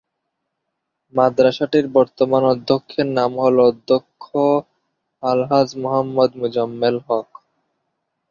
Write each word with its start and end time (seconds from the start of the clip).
মাদ্রাসাটির 1.13 1.85
বর্তমান 1.97 2.43
অধ্যক্ষের 2.53 3.07
নাম 3.17 3.31
অধ্যক্ষ 3.67 4.23
আলহাজ্ব 5.23 5.73
মোহাম্মদ 5.83 6.31
মোজাম্মেল 6.39 6.95
হক। 7.07 7.29